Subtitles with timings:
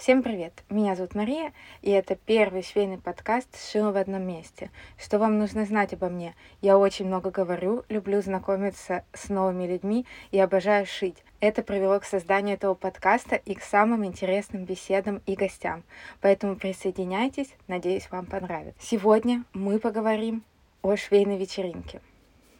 [0.00, 0.54] Всем привет!
[0.70, 4.70] Меня зовут Мария, и это первый швейный подкаст «Шила в одном месте».
[4.96, 6.34] Что вам нужно знать обо мне?
[6.62, 11.18] Я очень много говорю, люблю знакомиться с новыми людьми и обожаю шить.
[11.40, 15.82] Это привело к созданию этого подкаста и к самым интересным беседам и гостям.
[16.22, 18.80] Поэтому присоединяйтесь, надеюсь, вам понравится.
[18.80, 20.44] Сегодня мы поговорим
[20.80, 22.00] о швейной вечеринке.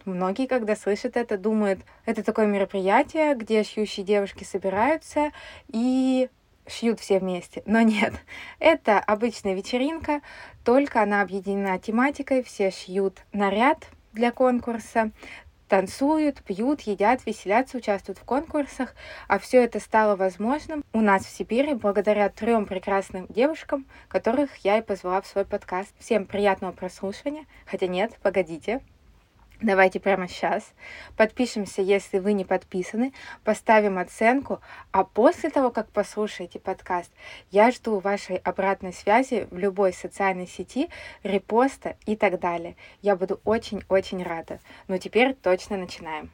[0.05, 5.31] Многие, когда слышат это, думают, это такое мероприятие, где шьющие девушки собираются
[5.69, 6.29] и
[6.71, 7.63] шьют все вместе.
[7.67, 8.15] Но нет,
[8.59, 10.21] это обычная вечеринка,
[10.65, 15.11] только она объединена тематикой, все шьют наряд для конкурса,
[15.69, 18.95] танцуют, пьют, едят, веселятся, участвуют в конкурсах,
[19.29, 24.79] а все это стало возможным у нас в Сибири благодаря трем прекрасным девушкам, которых я
[24.79, 25.95] и позвала в свой подкаст.
[25.99, 27.45] Всем приятного прослушивания.
[27.67, 28.81] Хотя нет, погодите,
[29.63, 30.73] Давайте прямо сейчас
[31.17, 33.13] подпишемся, если вы не подписаны,
[33.45, 34.61] поставим оценку,
[34.91, 37.11] а после того, как послушаете подкаст,
[37.51, 40.89] я жду вашей обратной связи в любой социальной сети,
[41.23, 42.75] репоста и так далее.
[43.03, 44.61] Я буду очень-очень рада.
[44.89, 46.31] Ну теперь точно начинаем.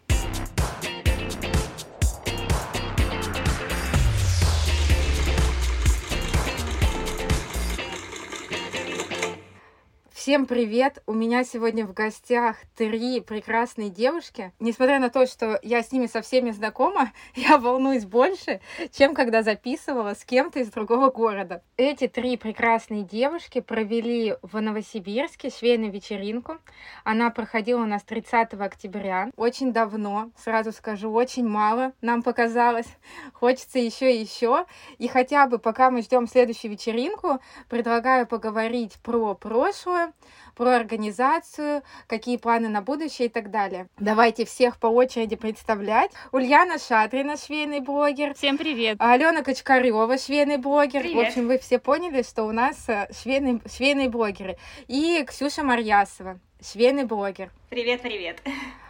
[10.27, 11.05] Всем привет!
[11.07, 14.53] У меня сегодня в гостях три прекрасные девушки.
[14.59, 18.61] Несмотря на то, что я с ними со всеми знакома, я волнуюсь больше,
[18.91, 21.63] чем когда записывала с кем-то из другого города.
[21.77, 26.59] Эти три прекрасные девушки провели в Новосибирске швейную вечеринку.
[27.05, 29.31] Она проходила у нас 30 октября.
[29.37, 32.89] Очень давно, сразу скажу, очень мало нам показалось.
[33.33, 34.67] Хочется еще и еще.
[34.99, 40.13] И хотя бы пока мы ждем следующую вечеринку, предлагаю поговорить про прошлое,
[40.55, 43.89] про организацию, какие планы на будущее и так далее.
[43.99, 46.11] Давайте всех по очереди представлять.
[46.33, 48.35] Ульяна Шатрина, швейный блогер.
[48.35, 48.97] Всем привет.
[48.99, 51.03] Алена Качкарева, швейный блогер.
[51.03, 51.17] Привет.
[51.17, 54.57] В общем, вы все поняли, что у нас э, швейные, швейные блогеры.
[54.89, 57.51] И Ксюша Марьясова, швейный блогер.
[57.69, 58.41] Привет, привет.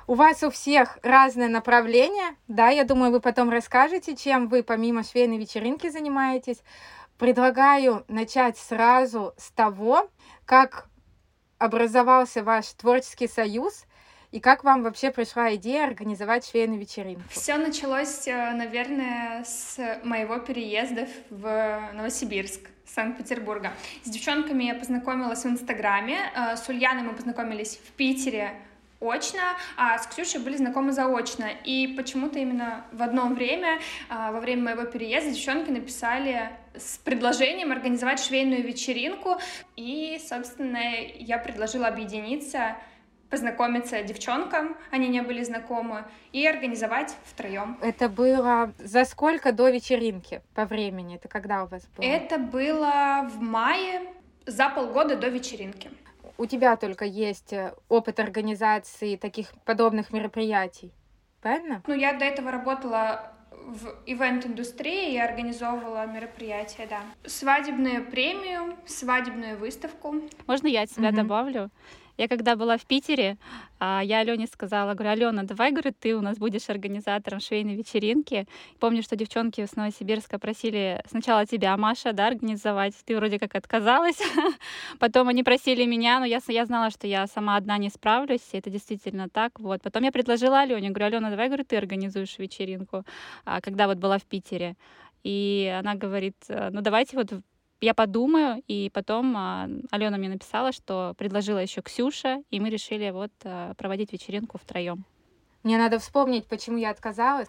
[0.07, 5.03] У вас у всех разное направление, да, я думаю, вы потом расскажете, чем вы помимо
[5.03, 6.63] швейной вечеринки занимаетесь.
[7.19, 10.09] Предлагаю начать сразу с того,
[10.45, 10.87] как
[11.59, 13.87] образовался ваш творческий союз
[14.33, 17.23] и как вам вообще пришла идея организовать швейную вечеринку?
[17.31, 22.61] Все началось, э, наверное, с моего переезда в Новосибирск.
[22.85, 23.73] Санкт-Петербурга.
[24.05, 28.53] С девчонками я познакомилась в Инстаграме, э, с Ульяной мы познакомились в Питере
[29.01, 31.49] очно, а с Ксюшей были знакомы заочно.
[31.65, 38.21] И почему-то именно в одно время, во время моего переезда, девчонки написали с предложением организовать
[38.21, 39.37] швейную вечеринку.
[39.77, 40.81] И, собственно,
[41.19, 42.77] я предложила объединиться
[43.29, 47.77] познакомиться девчонкам, они не были знакомы, и организовать втроем.
[47.83, 51.17] Это было за сколько до вечеринки по времени?
[51.17, 52.07] Это когда у вас было?
[52.07, 54.03] Это было в мае,
[54.47, 55.91] за полгода до вечеринки
[56.39, 60.93] у тебя только есть э, опыт организации таких подобных мероприятий,
[61.41, 61.83] правильно?
[61.87, 63.33] Ну, я до этого работала
[63.67, 67.01] в ивент-индустрии и организовывала мероприятия, да.
[67.27, 70.15] Свадебную премию, свадебную выставку.
[70.47, 71.17] Можно я от себя угу.
[71.17, 71.71] добавлю?
[72.17, 73.37] Я когда была в Питере,
[73.79, 78.47] а, я Алене сказала, говорю, Алена, давай, говорю, ты у нас будешь организатором швейной вечеринки.
[78.81, 82.95] Помню, что девчонки с Новосибирска просили сначала тебя, Маша, да, организовать.
[83.05, 84.19] Ты вроде как отказалась.
[84.99, 88.59] Потом они просили меня, но я, я знала, что я сама одна не справлюсь, и
[88.59, 89.61] это действительно так.
[89.61, 89.83] Вот.
[89.83, 93.05] Потом я предложила Алене, говорю, Алена, давай, говорю, ты организуешь вечеринку,
[93.45, 94.77] а, когда вот была в Питере.
[95.23, 97.33] И она говорит, ну давайте вот
[97.81, 103.11] я подумаю, и потом а, Алена мне написала, что предложила еще Ксюша, и мы решили
[103.11, 105.05] вот а, проводить вечеринку втроем.
[105.67, 107.49] Мне надо вспомнить, почему я отказалась.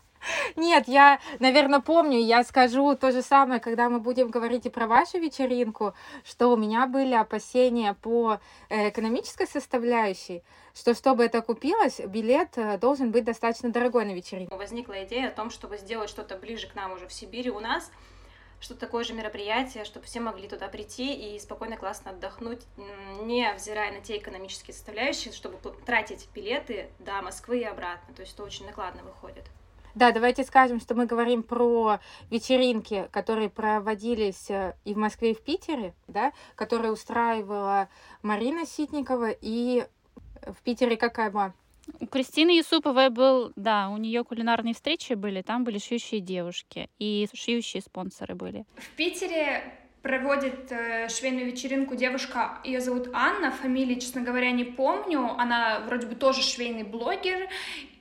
[0.55, 4.87] Нет, я, наверное, помню, я скажу то же самое, когда мы будем говорить и про
[4.87, 5.93] вашу вечеринку,
[6.25, 8.39] что у меня были опасения по
[8.69, 10.41] э, экономической составляющей,
[10.73, 14.57] что чтобы это купилось, билет э, должен быть достаточно дорогой на вечеринку.
[14.57, 17.91] Возникла идея о том, чтобы сделать что-то ближе к нам уже в Сибири у нас,
[18.59, 22.61] что такое же мероприятие, чтобы все могли туда прийти и спокойно, классно отдохнуть,
[23.21, 28.13] не взирая на те экономические составляющие, чтобы тратить билеты до Москвы и обратно.
[28.13, 29.45] То есть это очень накладно выходит.
[29.95, 31.99] Да, давайте скажем, что мы говорим про
[32.29, 37.89] вечеринки, которые проводились э, и в Москве, и в Питере, да, которые устраивала
[38.21, 39.87] Марина Ситникова, и
[40.45, 41.53] в Питере какая была?
[41.99, 47.27] У Кристины Юсуповой был, да, у нее кулинарные встречи были, там были шьющие девушки и
[47.33, 48.65] шьющие спонсоры были.
[48.75, 49.63] В Питере
[50.01, 56.07] проводит э, швейную вечеринку девушка, ее зовут Анна, фамилии, честно говоря, не помню, она вроде
[56.07, 57.49] бы тоже швейный блогер,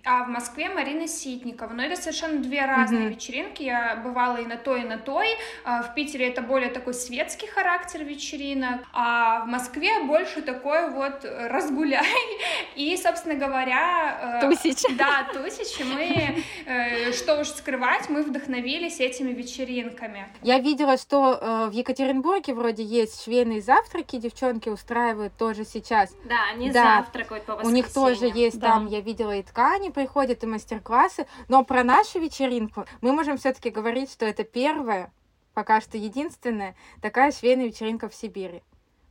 [0.07, 1.73] а в Москве Марина Ситникова.
[1.73, 3.15] Но это совершенно две разные mm-hmm.
[3.15, 3.63] вечеринки.
[3.65, 5.27] Я бывала и на той, и на той.
[5.65, 11.25] А в Питере это более такой светский характер вечеринок, а в Москве больше такой вот
[11.25, 12.07] разгуляй.
[12.77, 14.41] И, собственно говоря...
[14.43, 14.83] Э, тусич.
[14.97, 15.85] Да, тусич.
[15.85, 20.29] Мы, э, что уж скрывать, мы вдохновились этими вечеринками.
[20.43, 26.15] Я видела, что э, в Екатеринбурге вроде есть швейные завтраки, девчонки устраивают тоже сейчас.
[26.29, 26.99] Да, они да.
[26.99, 28.69] завтракают по У них тоже есть да.
[28.69, 31.27] там, я видела и ткани приходят, и мастер-классы.
[31.49, 35.11] Но про нашу вечеринку мы можем все-таки говорить, что это первая,
[35.55, 38.63] пока что единственная, такая швейная вечеринка в Сибири.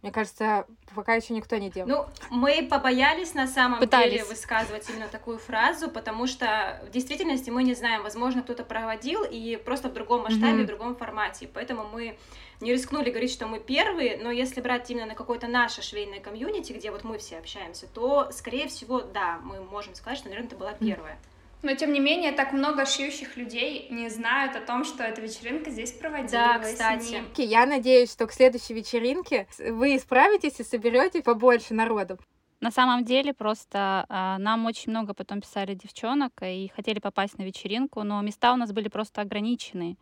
[0.05, 1.89] Мне кажется, пока еще никто не делал.
[1.89, 4.11] Ну, мы побоялись на самом Пытались.
[4.11, 9.23] деле высказывать именно такую фразу, потому что в действительности мы не знаем, возможно, кто-то проводил
[9.23, 10.63] и просто в другом масштабе, mm-hmm.
[10.63, 11.49] в другом формате.
[11.51, 12.19] Поэтому мы
[12.61, 16.71] не рискнули говорить, что мы первые, но если брать именно на какое-то наше швейное комьюнити,
[16.71, 20.55] где вот мы все общаемся, то, скорее всего, да, мы можем сказать, что, наверное, это
[20.55, 21.17] была первая.
[21.65, 25.71] Но, тем не менее, так много шьющих людей не знают о том, что эта вечеринка
[25.71, 26.31] здесь проводилась.
[26.31, 27.23] Да, кстати.
[27.37, 32.19] Я надеюсь, что к следующей вечеринке вы справитесь и соберете побольше народу.
[32.61, 37.43] На самом деле просто э, нам очень много потом писали девчонок и хотели попасть на
[37.43, 39.97] вечеринку, но места у нас были просто ограничены.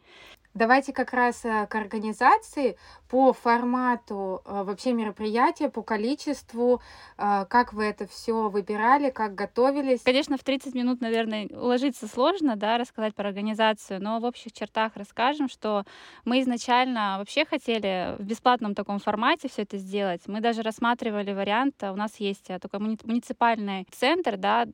[0.54, 2.78] Давайте как раз э, к организации
[3.10, 6.80] по формату э, вообще мероприятия, по количеству,
[7.18, 10.02] э, как вы это все выбирали, как готовились.
[10.02, 14.92] Конечно, в 30 минут, наверное, уложиться сложно, да, рассказать про организацию, но в общих чертах
[14.96, 15.86] расскажем, что
[16.24, 20.22] мы изначально вообще хотели в бесплатном таком формате все это сделать.
[20.28, 24.68] Мы даже рассматривали вариант, у нас есть такой муниципальный центр, да,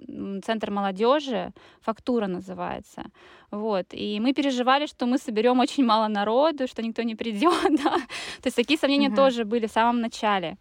[0.44, 3.06] центр молодежи, фактура называется.
[3.52, 3.88] Вот.
[3.92, 7.54] И мы переживали, что мы соберем очень мало народу, что никто не придет.
[7.84, 7.98] Да?
[8.42, 9.16] То есть такие сомнения mm-hmm.
[9.16, 10.58] тоже были в самом начале.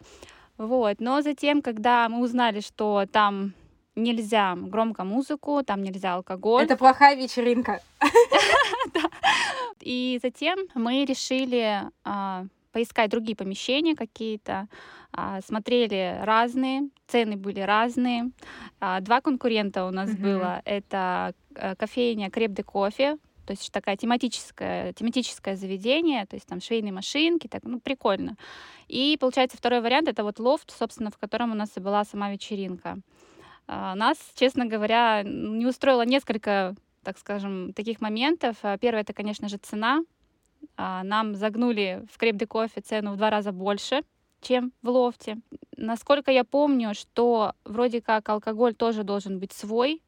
[0.56, 1.00] Вот.
[1.00, 3.54] Но затем, когда мы узнали, что там
[3.98, 6.64] нельзя громко музыку, там нельзя алкоголь.
[6.64, 7.80] Это плохая вечеринка.
[9.80, 14.68] И затем мы решили а, поискать другие помещения какие-то,
[15.12, 18.30] а, смотрели разные, цены были разные.
[18.80, 20.62] А, два конкурента у нас было.
[20.64, 23.16] Это э, кофейня Креп де Кофе,
[23.48, 28.36] то есть такая тематическое, тематическое заведение, то есть там швейные машинки, так, ну, прикольно.
[28.88, 32.30] И получается второй вариант— это вот лофт, собственно, в котором у нас и была сама
[32.30, 32.98] вечеринка.
[33.66, 38.56] А, нас, честно говоря, не устроило несколько, так скажем, таких моментов.
[38.80, 40.02] Первое— это, конечно же, цена.
[40.76, 44.02] Нам загнули в креп де кофе цену в два раза больше—
[44.40, 45.38] чем в лофте.
[45.76, 50.02] Насколько я помню, что вроде как алкоголь тоже должен быть свой.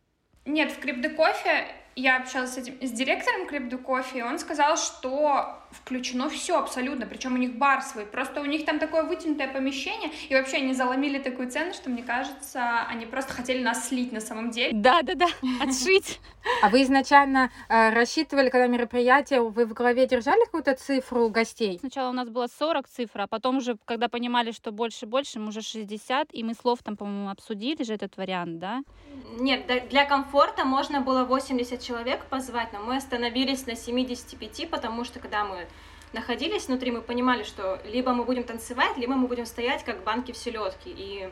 [0.45, 1.67] Нет, в Крипто Кофе
[2.00, 7.07] я общалась с, этим, с директором Крипто Кофе, и он сказал, что включено все абсолютно,
[7.07, 10.75] причем у них бар свой, просто у них там такое вытянутое помещение, и вообще они
[10.75, 14.73] заломили такую цену, что мне кажется, они просто хотели нас слить на самом деле.
[14.73, 15.27] Да-да-да,
[15.61, 16.21] отшить.
[16.63, 21.79] А вы изначально э, рассчитывали, когда мероприятие, вы в голове держали какую-то цифру гостей?
[21.79, 25.61] Сначала у нас было 40 цифр, а потом уже, когда понимали, что больше-больше, мы уже
[25.63, 28.83] 60, и мы слов там, по-моему, обсудили же этот вариант, да?
[29.39, 35.19] Нет, для комфорта можно было 80 человек позвать, но мы остановились на 75, потому что
[35.21, 35.60] когда мы
[36.12, 40.33] находились внутри, мы понимали, что либо мы будем танцевать, либо мы будем стоять как банки
[40.33, 40.91] в селедке.
[40.91, 41.29] И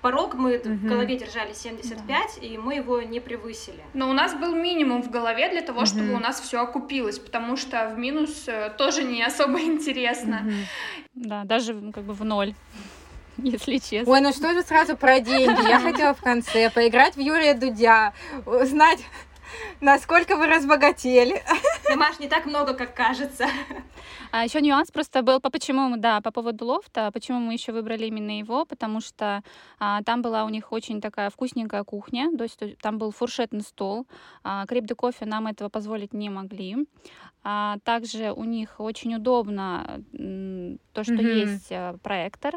[0.00, 0.68] порог мы угу.
[0.68, 2.46] в голове держали 75, да.
[2.46, 3.82] и мы его не превысили.
[3.94, 5.86] Но у нас был минимум в голове для того, угу.
[5.86, 10.42] чтобы у нас все окупилось, потому что в минус э, тоже не особо интересно.
[10.44, 11.26] Угу.
[11.26, 12.54] Да, даже как бы в ноль
[13.36, 14.12] если честно.
[14.12, 15.68] Ой, ну что же сразу про деньги?
[15.68, 18.12] Я хотела в конце поиграть в Юрия Дудя,
[18.46, 19.00] узнать,
[19.80, 21.42] насколько вы разбогатели.
[21.88, 23.46] Димаш, не так много, как кажется.
[24.30, 28.06] А еще нюанс просто был, по почему, да, по поводу лофта, почему мы еще выбрали
[28.06, 29.42] именно его, потому что
[29.78, 34.06] а, там была у них очень такая вкусненькая кухня, то есть там был фуршетный стол,
[34.42, 36.86] а, креп де кофе нам этого позволить не могли.
[37.44, 40.02] А, также у них очень удобно
[40.92, 41.38] то, что mm-hmm.
[41.38, 42.54] есть а, проектор,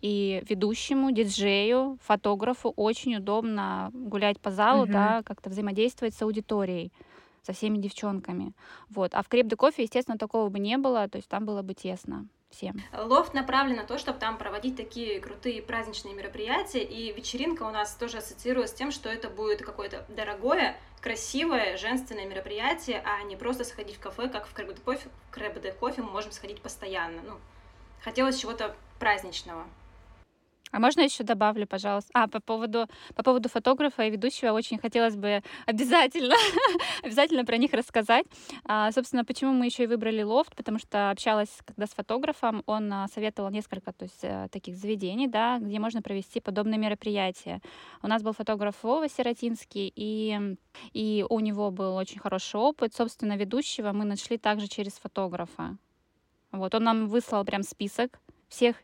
[0.00, 4.92] и ведущему, диджею, фотографу очень удобно гулять по залу, mm-hmm.
[4.92, 6.92] да, как-то взаимодействовать с аудиторией
[7.42, 8.52] со всеми девчонками.
[8.90, 9.14] Вот.
[9.14, 11.74] А в Креп де Кофе, естественно, такого бы не было, то есть там было бы
[11.74, 12.80] тесно всем.
[12.92, 17.94] Лофт направлен на то, чтобы там проводить такие крутые праздничные мероприятия, и вечеринка у нас
[17.94, 23.64] тоже ассоциируется с тем, что это будет какое-то дорогое, красивое, женственное мероприятие, а не просто
[23.64, 27.22] сходить в кафе, как в Креп де Кофе, в Кофе мы можем сходить постоянно.
[27.26, 27.34] Ну,
[28.02, 29.64] хотелось чего-то праздничного.
[30.70, 32.10] А можно еще добавлю, пожалуйста?
[32.14, 36.34] А, по поводу, по поводу фотографа и ведущего очень хотелось бы обязательно,
[37.02, 38.26] обязательно про них рассказать.
[38.64, 42.92] А, собственно, почему мы еще и выбрали лофт, потому что общалась когда с фотографом, он
[42.92, 47.60] а, советовал несколько то есть, а, таких заведений, да, где можно провести подобные мероприятия.
[48.02, 50.56] У нас был фотограф Вова Сиротинский, и,
[50.92, 52.94] и у него был очень хороший опыт.
[52.94, 55.76] Собственно, ведущего мы нашли также через фотографа.
[56.50, 58.76] Вот, он нам выслал прям список всех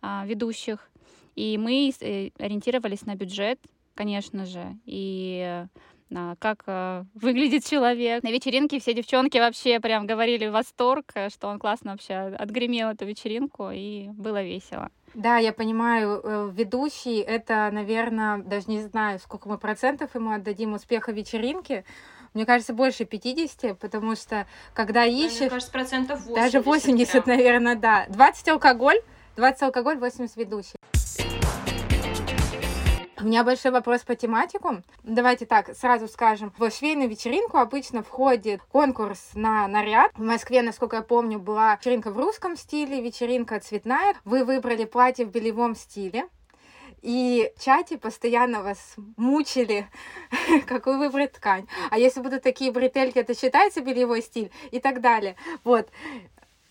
[0.00, 0.89] а, ведущих,
[1.34, 3.60] и мы э, ориентировались на бюджет,
[3.94, 5.64] конечно же, и
[6.10, 8.22] на как э, выглядит человек.
[8.22, 13.06] На вечеринке все девчонки вообще прям говорили восторг, э, что он классно вообще отгремел эту
[13.06, 14.90] вечеринку, и было весело.
[15.14, 20.74] Да, я понимаю, э, ведущий это, наверное, даже не знаю, сколько мы процентов ему отдадим
[20.74, 21.84] успеха вечеринки.
[22.32, 25.40] Мне кажется, больше 50, потому что когда ищешь...
[25.40, 26.34] Мне кажется, процентов 80.
[26.34, 27.36] Даже 80, прям.
[27.36, 28.06] наверное, да.
[28.08, 29.00] 20 алкоголь,
[29.36, 30.76] 20 алкоголь, 80 ведущий.
[33.22, 34.82] У меня большой вопрос по тематику.
[35.02, 36.54] Давайте так, сразу скажем.
[36.56, 40.12] В швейную вечеринку обычно входит конкурс на наряд.
[40.14, 44.14] В Москве, насколько я помню, была вечеринка в русском стиле, вечеринка цветная.
[44.24, 46.28] Вы выбрали платье в белевом стиле.
[47.02, 49.86] И в чате постоянно вас мучили,
[50.66, 51.66] какую выбрать ткань.
[51.90, 55.36] А если будут такие бретельки, это считается бельевой стиль и так далее.
[55.62, 55.90] Вот.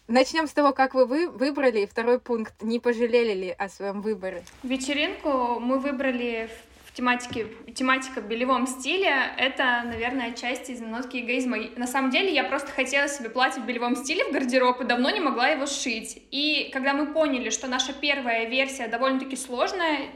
[0.09, 1.81] Начнем с того, как вы, вы выбрали.
[1.81, 2.55] И второй пункт.
[2.61, 4.43] Не пожалели ли о своем выборе?
[4.63, 11.57] Вечеринку мы выбрали в тематике, тематика в белевом стиле, это, наверное, часть из нотки эгоизма.
[11.77, 15.09] На самом деле, я просто хотела себе платье в белевом стиле в гардероб и давно
[15.09, 16.21] не могла его сшить.
[16.31, 20.09] И когда мы поняли, что наша первая версия довольно-таки сложная,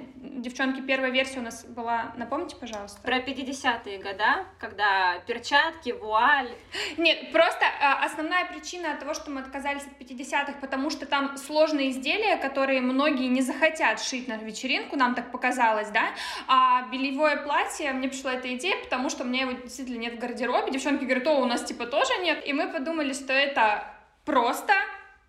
[0.44, 3.02] девчонки, первая версия у нас была, напомните, пожалуйста.
[3.02, 6.50] Про 50-е года, когда перчатки, вуаль.
[6.98, 11.92] Нет, просто а, основная причина того, что мы отказались от 50-х, потому что там сложные
[11.92, 16.10] изделия, которые многие не захотят шить на вечеринку, нам так показалось, да,
[16.48, 20.72] а бельевое платье, мне пришла эта идея, потому что мне его действительно нет в гардеробе,
[20.72, 23.86] девчонки говорят, о, у нас типа тоже нет, и мы подумали, что это
[24.26, 24.74] просто,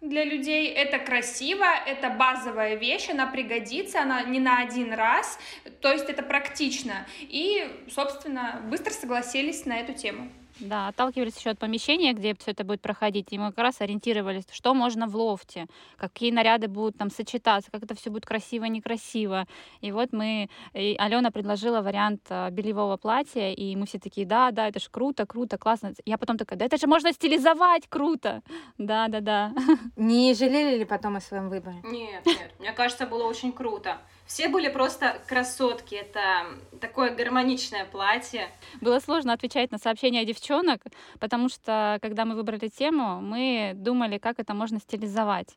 [0.05, 5.39] для людей, это красиво, это базовая вещь, она пригодится, она не на один раз,
[5.81, 7.07] то есть это практично.
[7.21, 10.31] И, собственно, быстро согласились на эту тему.
[10.61, 14.45] Да, отталкивались еще от помещения, где все это будет проходить, и мы как раз ориентировались,
[14.53, 19.47] что можно в лофте, какие наряды будут там сочетаться, как это все будет красиво, некрасиво.
[19.81, 24.51] И вот мы, и Алена предложила вариант а, бельевого платья, и мы все такие, да,
[24.53, 25.93] да, это же круто, круто, классно.
[26.05, 28.43] Я потом такая, да это же можно стилизовать, круто.
[28.79, 29.53] Да, да, да.
[29.97, 31.77] Не жалели ли потом о своем выборе?
[31.85, 33.99] Нет, нет, мне кажется, было очень круто.
[34.27, 35.95] Все были просто красотки.
[35.95, 36.47] Это
[36.81, 38.49] такое гармоничное платье.
[38.81, 40.83] Было сложно отвечать на сообщения девчонок,
[41.21, 45.57] потому что, когда мы выбрали тему, мы думали, как это можно стилизовать.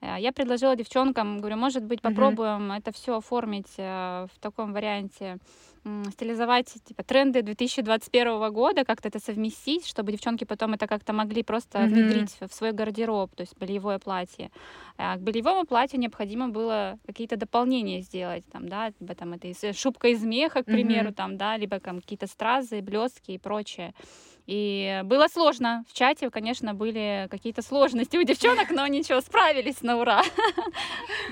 [0.00, 2.78] Э, я предложила девчонкам, говорю, может быть, попробуем mm-hmm.
[2.78, 5.38] это все оформить э, в таком варианте
[6.12, 11.78] стилизовать типа тренды 2021 года, как-то это совместить, чтобы девчонки потом это как-то могли просто
[11.78, 11.86] mm-hmm.
[11.86, 14.50] внедрить в свой гардероб, то есть бельевое платье.
[14.96, 20.08] А к бельевому платью необходимо было какие-то дополнения сделать, там, да, либо там это шубка
[20.08, 21.14] из меха, к примеру, mm-hmm.
[21.14, 23.92] там, да, либо там какие-то стразы, блестки и прочее.
[24.46, 25.84] И было сложно.
[25.88, 30.22] В чате, конечно, были какие-то сложности у девчонок, но ничего, справились на ура.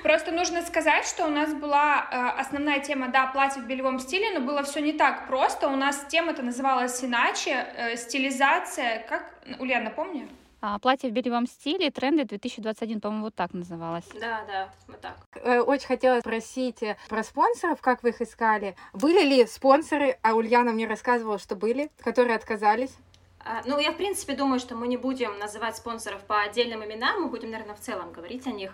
[0.02, 4.38] Просто нужно сказать, что у нас была э, основная тема, да, платье в белевом стиле,
[4.38, 5.69] но было все не так просто.
[5.69, 10.28] У нас тема-то называлась иначе, э, стилизация, как, Ульяна, напомни?
[10.64, 14.04] А, платье в белевом стиле, тренды 2021, по-моему, вот так называлось.
[14.14, 15.16] Да, да, вот так.
[15.35, 18.76] Э, очень хотела спросить э, про спонсоров, как вы их искали.
[18.92, 22.95] Были ли спонсоры, а Ульяна мне рассказывала, что были, которые отказались?
[23.40, 27.23] А, ну, я, в принципе, думаю, что мы не будем называть спонсоров по отдельным именам,
[27.23, 28.73] мы будем, наверное, в целом говорить о них.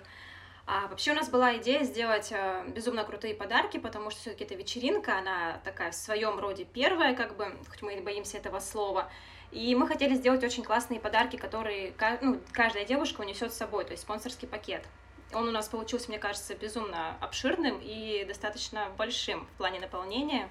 [0.66, 4.57] А вообще у нас была идея сделать э, безумно крутые подарки, потому что все-таки эта
[4.57, 9.11] вечеринка, она такая в своем роде первая, как бы, хоть мы и боимся этого слова.
[9.50, 13.93] И мы хотели сделать очень классные подарки, которые ну, каждая девушка унесет с собой, то
[13.93, 14.85] есть спонсорский пакет.
[15.33, 20.49] Он у нас получился, мне кажется, безумно обширным и достаточно большим в плане наполнения.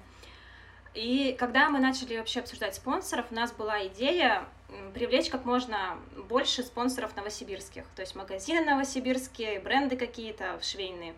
[0.94, 4.48] И когда мы начали вообще обсуждать спонсоров, у нас была идея
[4.94, 11.14] привлечь как можно больше спонсоров новосибирских, то есть магазины новосибирские, бренды какие-то швейные.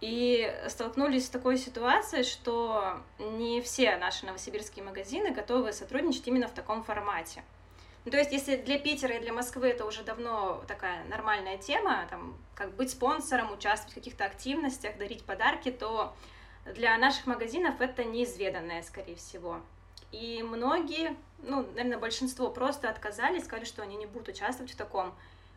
[0.00, 6.52] И столкнулись с такой ситуацией, что не все наши новосибирские магазины готовы сотрудничать именно в
[6.52, 7.42] таком формате.
[8.04, 12.06] Ну, то есть, если для Питера и для Москвы это уже давно такая нормальная тема,
[12.08, 16.14] там, как быть спонсором, участвовать в каких-то активностях, дарить подарки, то
[16.74, 19.60] для наших магазинов это неизведанное, скорее всего.
[20.12, 25.12] И многие, ну, наверное, большинство просто отказались, сказали, что они не будут участвовать в таком.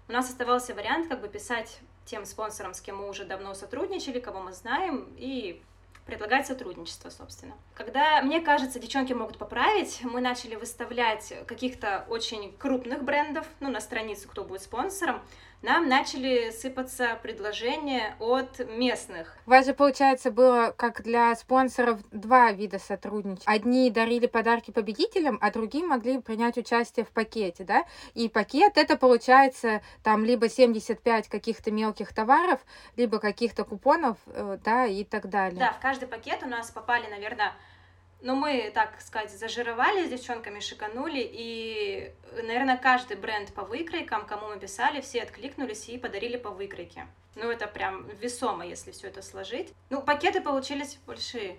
[0.08, 1.80] у нас оставался вариант как бы писать
[2.10, 5.62] тем спонсорам, с кем мы уже давно сотрудничали, кого мы знаем, и
[6.06, 7.54] предлагать сотрудничество, собственно.
[7.76, 13.80] Когда, мне кажется, девчонки могут поправить, мы начали выставлять каких-то очень крупных брендов, ну, на
[13.80, 15.22] страницу, кто будет спонсором,
[15.62, 19.36] нам начали сыпаться предложения от местных.
[19.46, 23.52] У вас же, получается, было как для спонсоров два вида сотрудничества.
[23.52, 27.84] Одни дарили подарки победителям, а другие могли принять участие в пакете, да?
[28.14, 32.60] И пакет это, получается, там либо 75 каких-то мелких товаров,
[32.96, 35.60] либо каких-то купонов, э, да, и так далее.
[35.60, 37.54] Да, в каждый пакет у нас попали, наверное,
[38.22, 44.48] но мы, так сказать, зажировали с девчонками, шиканули, и, наверное, каждый бренд по выкройкам, кому
[44.48, 47.08] мы писали, все откликнулись и подарили по выкройке.
[47.36, 49.74] Ну, это прям весомо, если все это сложить.
[49.90, 51.58] Ну, пакеты получились большие.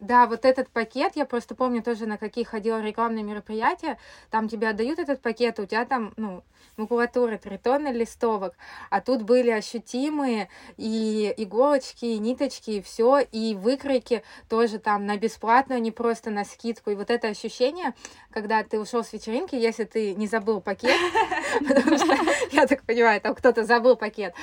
[0.00, 3.98] Да, вот этот пакет, я просто помню тоже, на какие ходила рекламные мероприятия,
[4.30, 6.42] там тебе отдают этот пакет, у тебя там, ну,
[6.78, 8.54] макулатура, три тонны листовок,
[8.88, 15.18] а тут были ощутимые и иголочки, и ниточки, и все, и выкройки тоже там на
[15.18, 16.90] бесплатно, а не просто на скидку.
[16.90, 17.92] И вот это ощущение,
[18.30, 20.96] когда ты ушел с вечеринки, если ты не забыл пакет,
[21.68, 22.16] потому что,
[22.52, 24.34] я так понимаю, там кто-то забыл пакет,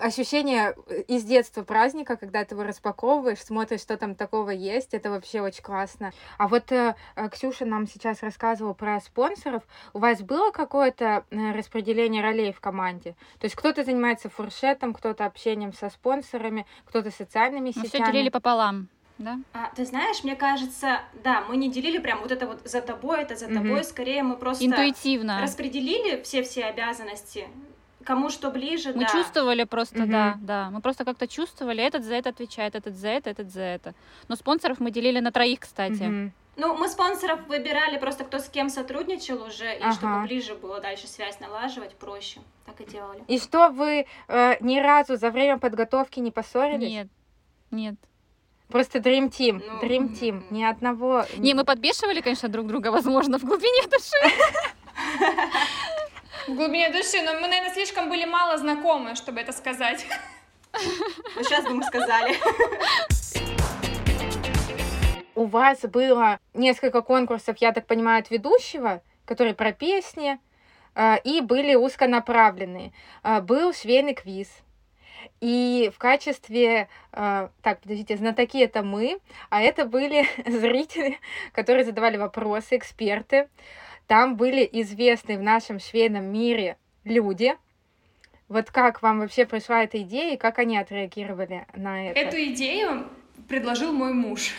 [0.00, 0.74] ощущение
[1.08, 5.62] из детства праздника, когда ты его распаковываешь, смотришь, что там такого есть, это вообще очень
[5.62, 6.12] классно.
[6.38, 9.62] А вот э, э Ксюша нам сейчас рассказывала про спонсоров.
[9.92, 13.12] У вас было какое-то э, распределение ролей в команде?
[13.38, 18.02] То есть кто-то занимается фуршетом, кто-то общением со спонсорами, кто-то социальными Мы сетями?
[18.02, 18.88] все делили пополам.
[19.18, 19.38] Да?
[19.54, 23.22] А, ты знаешь, мне кажется, да, мы не делили прям вот это вот за тобой,
[23.22, 25.40] это за тобой, скорее мы просто Интуитивно.
[25.40, 27.48] распределили все-все обязанности
[28.06, 29.10] кому что ближе, Мы да.
[29.12, 30.10] чувствовали просто, Мгм.
[30.10, 30.70] да, да.
[30.70, 33.94] Мы просто как-то чувствовали, этот за это отвечает, этот за это, этот за это.
[34.28, 36.02] Но спонсоров мы делили на троих, кстати.
[36.02, 36.32] Мгм.
[36.58, 39.92] Ну, мы спонсоров выбирали просто, кто с кем сотрудничал уже, и Ага.
[39.92, 42.40] чтобы ближе было дальше связь налаживать, проще.
[42.64, 43.22] Так и делали.
[43.28, 46.88] И что, вы э, ни разу за время подготовки не поссорились?
[46.90, 47.08] Нет,
[47.70, 47.94] нет.
[48.68, 51.24] Просто Dream Team, Ну, Dream м, Team, ни одного...
[51.36, 54.34] Не, мы подбешивали, конечно, друг друга, возможно, в глубине души.
[56.46, 60.06] В глубине души, но мы, наверное, слишком были мало знакомы, чтобы это сказать.
[61.34, 62.36] Ну, сейчас бы мы сказали.
[65.34, 70.38] У вас было несколько конкурсов, я так понимаю, от ведущего, которые про песни,
[70.94, 72.92] а, и были узконаправленные.
[73.24, 74.48] А, Был швейный квиз.
[75.40, 79.18] И в качестве, а, так, подождите, знатоки это мы,
[79.50, 81.18] а это были зрители,
[81.52, 83.48] которые задавали вопросы, эксперты.
[84.06, 87.56] Там были известные в нашем швейном мире люди.
[88.48, 92.20] Вот как вам вообще пришла эта идея и как они отреагировали на это?
[92.20, 93.08] Эту идею
[93.48, 94.52] предложил мой муж.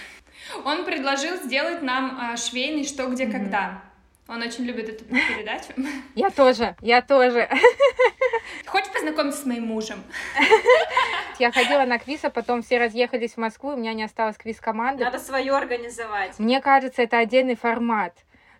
[0.66, 3.32] Он предложил сделать нам а, швейный «Что, где, Мгм.
[3.34, 3.82] когда».
[4.28, 5.68] Он очень любит эту передачу.
[6.16, 7.48] Я тоже, я тоже.
[8.66, 10.04] Хочешь познакомиться с моим мужем?
[11.40, 15.04] Я ходила на квиз, а потом все разъехались в Москву, у меня не осталось квиз-команды.
[15.04, 16.38] Надо свое организовать.
[16.40, 18.18] Мне кажется, это отдельный формат.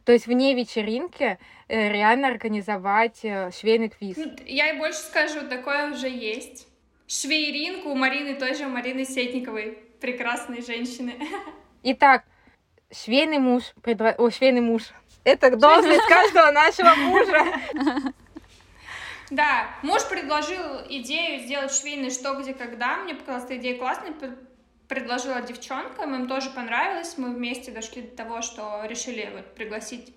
[0.08, 4.16] То есть вне вечеринки э, реально организовать э, швейный квиз.
[4.16, 6.66] Ну, Я и больше скажу, такое уже есть.
[7.08, 11.16] Швейринку у Марины, той же Марины Сетниковой, прекрасной женщины.
[11.84, 12.24] Итак,
[12.90, 14.84] швейный муж, предла- о, швейный муж.
[15.26, 17.46] Это должность каждого нашего мужа.
[19.30, 22.96] Да, муж предложил идею сделать швейный «Что, где, когда».
[23.04, 24.14] Мне показалась эта идея классной,
[24.88, 27.18] предложила девчонкам, им тоже понравилось.
[27.18, 30.14] Мы вместе дошли до того, что решили вот пригласить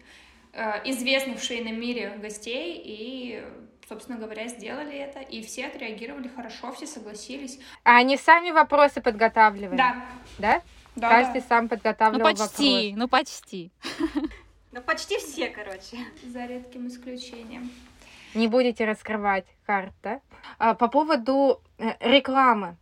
[0.53, 3.45] э, известных в швейном мире гостей и,
[3.89, 5.21] собственно говоря, сделали это.
[5.21, 7.59] И все отреагировали хорошо, все согласились.
[7.85, 9.77] А они сами вопросы подготавливали?
[9.77, 10.05] Да,
[10.39, 10.63] Да?
[10.97, 11.47] да, Каждый да.
[11.49, 13.71] сам Ну подготавливал почти, ну почти.
[14.73, 15.97] Ну, почти все, короче.
[16.23, 17.73] За редким исключением.
[18.35, 20.21] Не будете раскрывать карт, да?
[20.59, 22.77] А, По поводу э, рекламы.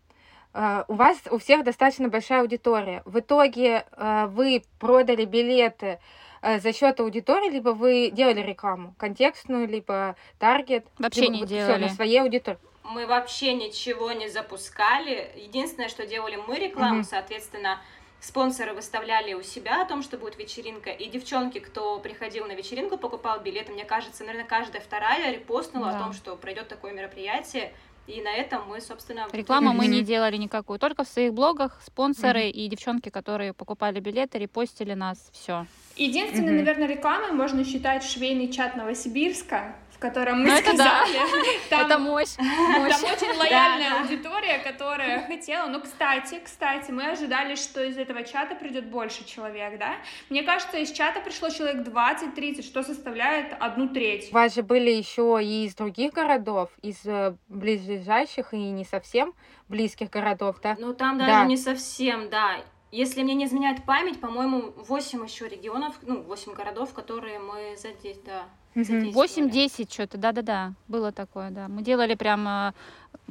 [0.60, 3.02] А, У вас у всех достаточно большая аудитория.
[3.04, 6.00] В итоге э, вы продали билеты
[6.42, 10.84] э, за счет аудитории, либо вы делали рекламу контекстную, либо таргет.
[10.98, 11.82] Вообще либо не вот всё делали.
[11.82, 12.58] на своей аудитории.
[12.82, 15.30] Мы вообще ничего не запускали.
[15.36, 17.04] Единственное, что делали мы рекламу, Мгм.
[17.04, 17.78] соответственно,
[18.18, 22.98] спонсоры выставляли у себя о том, что будет вечеринка, и девчонки, кто приходил на вечеринку,
[22.98, 25.96] покупал билеты, мне кажется, наверное, каждая вторая репостнула Да.
[25.96, 27.72] о том, что пройдет такое мероприятие,
[28.08, 29.26] и на этом мы, собственно...
[29.32, 34.38] Рекламу мы не делали никакую, только в своих блогах спонсоры и девчонки, которые покупали билеты,
[34.38, 35.66] репостили нас, все.
[35.96, 41.16] Единственной, наверное, рекламой можно считать швейный чат Новосибирска, в котором мы Ну, сказали.
[41.16, 41.76] это да.
[41.76, 42.28] Там, Это мощь.
[42.36, 43.02] там мощь.
[43.02, 44.02] очень лояльная Да, да.
[44.02, 45.66] аудитория, которая хотела.
[45.66, 49.96] Ну, кстати, кстати, мы ожидали, что из этого чата придет больше человек, да?
[50.30, 54.30] Мне кажется, из чата пришло человек 20-30, что составляет одну треть.
[54.30, 59.34] У вас же были еще и из других городов, из э, близлежащих и не совсем
[59.68, 60.76] близких городов, да?
[60.78, 61.26] Ну, там Да.
[61.26, 62.58] даже не совсем, да.
[62.92, 68.22] Если мне не изменяет память, по-моему, 8 еще регионов, ну, 8 городов, которые мы задействовали,
[68.24, 68.44] да.
[68.82, 71.68] 8-10 что-то, да-да-да, было такое, да.
[71.68, 72.72] Мы делали прям э,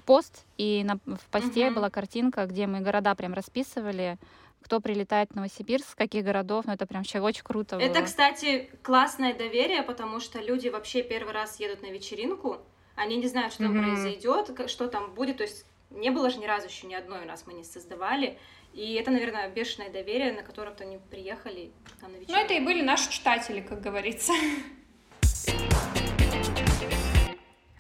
[0.06, 1.76] пост, и на, в посте Мгм.
[1.76, 4.18] была картинка, где мы города прям расписывали,
[4.62, 8.06] кто прилетает в Новосибирск, с каких городов, ну это прям вообще очень круто Это, было.
[8.06, 12.58] кстати, классное доверие, потому что люди вообще первый раз едут на вечеринку,
[12.96, 13.84] они не знают, что там Мгм.
[13.86, 17.26] произойдет, что там будет, то есть не было же ни разу еще ни одной у
[17.26, 18.38] нас мы не создавали,
[18.74, 22.60] и это, наверное, бешеное доверие, на которое-то они приехали к нам на Ну, это и
[22.60, 24.34] были наши читатели, как говорится.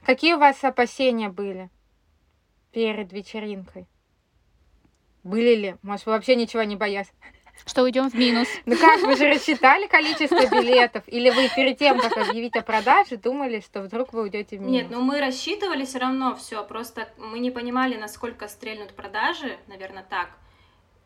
[0.08, 1.70] Какие у вас опасения были
[2.72, 3.88] перед вечеринкой?
[5.26, 5.76] Были ли?
[5.82, 7.12] Может, вы вообще ничего не боялись?
[7.66, 8.48] Что уйдем в минус.
[8.66, 11.04] Ну как, вы же рассчитали количество билетов?
[11.08, 14.76] Или вы перед тем, как объявить о продаже, думали, что вдруг вы уйдете в минус?
[14.76, 20.06] Нет, ну мы рассчитывали все равно все, просто мы не понимали, насколько стрельнут продажи, наверное,
[20.10, 20.30] так.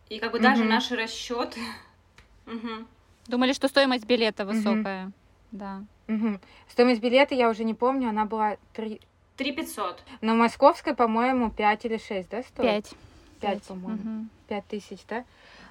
[0.10, 0.70] И как бы даже Мгм.
[0.70, 1.60] наши расчеты.
[2.46, 2.88] Мгм.
[3.26, 5.12] Думали, что стоимость билета высокая.
[5.52, 5.84] Да.
[6.08, 6.40] Мгм.
[6.68, 9.00] Стоимость билета, я уже не помню, она была 3...
[9.38, 10.04] 3 500.
[10.22, 12.86] На московской, по-моему, 5 или 6, да, стоит?
[12.86, 12.94] Пять.
[13.40, 14.02] Пять, по-моему.
[14.02, 14.30] Мгм.
[14.48, 15.26] Пять тысяч, да?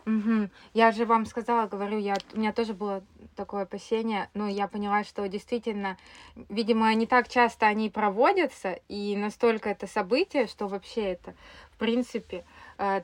[0.06, 0.50] Мгм.
[0.74, 3.02] Я же вам сказала, говорю, я, у меня тоже было
[3.36, 5.96] такое опасение, но я поняла, что действительно,
[6.48, 11.34] видимо, не так часто они проводятся, и настолько это событие, что вообще это,
[11.70, 12.44] в принципе,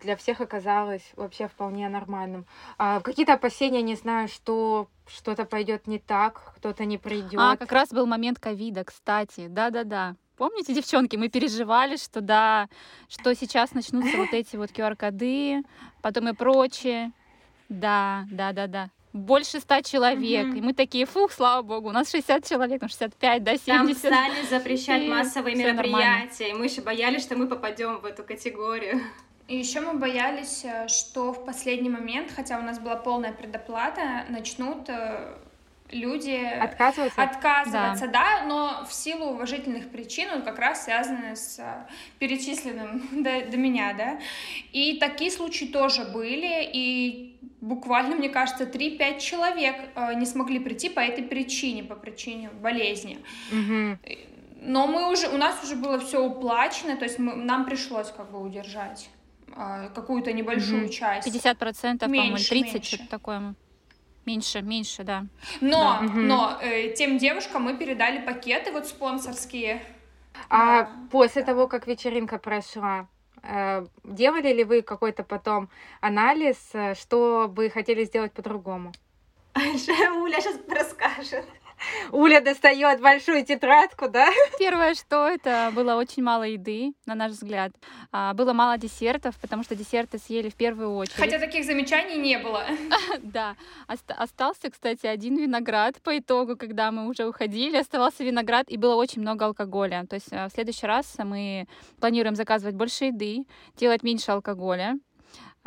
[0.03, 2.47] для всех оказалось вообще вполне нормальным.
[2.79, 7.39] А, Какие-то опасения, не знаю, что что-то пойдет не так, кто-то не придет.
[7.39, 9.49] А, как раз был момент ковида, кстати.
[9.49, 10.17] Да-да-да.
[10.37, 12.69] Помните, девчонки, мы переживали, что да,
[13.09, 15.63] что сейчас начнутся вот эти вот QR-коды,
[16.03, 17.13] потом и прочее.
[17.69, 18.91] Да, да, да, да.
[19.13, 20.47] Больше ста человек.
[20.49, 20.57] Мгм.
[20.57, 23.99] И мы такие, фух, слава богу, у нас 60 человек, ну 65, да, Там 70.
[23.99, 25.83] стали запрещать И массовые нормально.
[25.83, 29.01] мероприятия, и мы еще боялись, что мы попадем в эту категорию.
[29.49, 34.25] И еще мы боялись, э, что в последний момент, хотя у нас была полная предоплата,
[34.29, 35.37] начнут э,
[35.93, 37.23] люди Отказываться?
[37.23, 38.43] отказываться, да.
[38.49, 41.87] но в силу уважительных причин, вот как раз связанные с э,
[42.19, 44.19] перечисленным до, до меня, да.
[44.73, 49.77] И такие случаи тоже были, и буквально, мне кажется, 3-5 человек
[50.17, 53.19] не смогли прийти по этой причине, по причине болезни.
[53.53, 54.01] Мгм.
[54.61, 58.33] Но мы уже, у нас уже было все уплачено, то есть мы, нам пришлось как
[58.33, 59.09] бы удержать
[59.95, 60.91] какую-то небольшую Мгм.
[60.91, 61.27] часть.
[61.27, 62.89] 50%, по-моему, или Меньше, 30, меньше.
[62.97, 63.55] что-то такое.
[64.27, 65.27] Меньше, меньше, да.
[65.61, 66.27] Но, Мгм.
[66.29, 69.81] но э, тем девушкам мы передали пакеты вот спонсорские.
[70.51, 71.47] А Да, после да.
[71.47, 73.09] того, как вечеринка прошла,
[73.43, 75.69] э, делали ли вы какой-то потом
[76.01, 78.93] анализ, э, что бы хотели сделать по-другому?
[79.55, 81.45] Уля сейчас расскажет.
[82.13, 84.29] Уля достает большую тетрадку, да?
[84.59, 87.73] Первое, что это было очень мало еды, на наш взгляд.
[88.13, 91.17] А, Было мало десертов, потому что десерты съели в первую очередь.
[91.19, 92.65] Хотя таких замечаний не было.
[93.23, 93.57] Да,
[93.89, 98.95] Оста- остался, кстати, один виноград по итогу, когда мы уже уходили, оставался виноград, и было
[98.95, 100.07] очень много алкоголя.
[100.09, 101.67] То есть э, в следующий раз мы
[102.01, 103.45] планируем заказывать больше еды,
[103.77, 104.99] делать меньше алкоголя.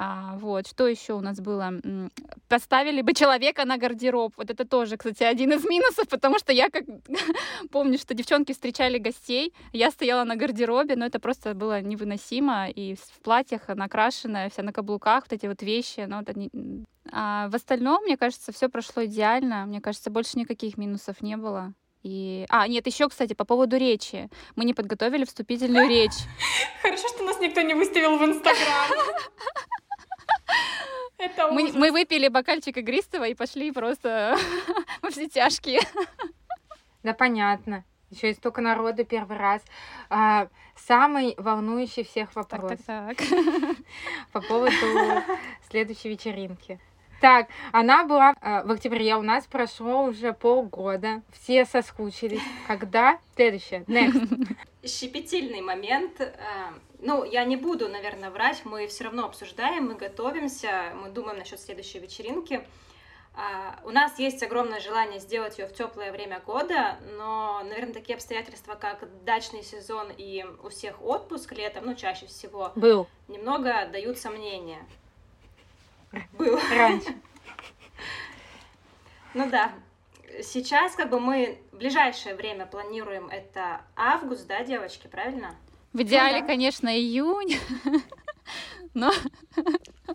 [0.01, 1.73] А, вот, что еще у нас было?
[2.47, 4.31] Поставили бы человека на гардероб.
[4.37, 6.85] Вот это тоже, кстати, один из минусов, потому что я как
[7.71, 12.95] помню, что девчонки встречали гостей, я стояла на гардеробе, но это просто было невыносимо, и
[12.95, 16.49] в платьях накрашенная, вся на каблуках, вот эти вот вещи, но это не-
[17.11, 19.65] а в остальном, мне кажется, все прошло идеально.
[19.65, 21.73] Мне кажется, больше никаких минусов не было.
[22.03, 22.45] И...
[22.49, 24.29] А, нет, еще, кстати, по поводу речи.
[24.55, 26.13] Мы не подготовили вступительную речь.
[26.81, 28.87] Хорошо, что нас никто не выставил в Инстаграм.
[31.59, 34.37] Мы, мы выпили бокальчик игристого и пошли просто
[35.01, 35.81] во все тяжкие.
[37.03, 37.83] Да, понятно.
[38.11, 39.61] Еще и столько народу первый раз.
[40.09, 43.27] А, самый волнующий всех Так, вопрос так, так.
[44.31, 44.73] по поводу
[45.69, 46.79] следующей вечеринки.
[47.19, 52.41] Так, она была э, в октябре, у нас прошло уже полгода, все соскучились.
[52.67, 53.19] Когда?
[53.35, 54.55] Следующее, next.
[54.87, 56.21] Щепетильный момент.
[56.21, 56.29] э,
[57.01, 61.59] Ну, я не буду, наверное, врать, мы все равно обсуждаем, мы готовимся, мы думаем насчет
[61.59, 62.67] следующей вечеринки.
[63.35, 68.15] А, У нас есть огромное желание сделать ее в теплое время года, но, наверное, такие
[68.15, 74.17] обстоятельства, как дачный сезон и у всех отпуск летом, ну, чаще всего, Был немного дают
[74.17, 74.85] сомнения.
[76.33, 76.59] Был.
[76.71, 77.15] раньше.
[79.35, 79.71] Ну да.
[80.41, 85.55] сейчас как бы мы в ближайшее время планируем это август, да, девочки, правильно?
[85.93, 86.47] В идеале, ну, да.
[86.47, 87.57] конечно, июнь.
[88.93, 89.11] Но...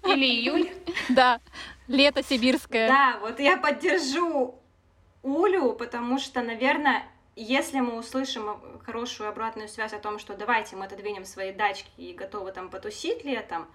[0.06, 0.70] Или июль.
[1.08, 1.40] Да,
[1.88, 2.88] лето сибирское.
[2.88, 4.60] Да, вот я поддержу
[5.22, 7.04] Улю, потому что, наверное,
[7.36, 12.12] если мы услышим хорошую обратную связь о том, что давайте мы отодвинем свои дачки и
[12.12, 13.66] готовы там потусить летом,